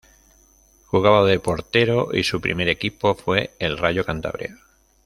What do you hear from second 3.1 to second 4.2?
fue el Rayo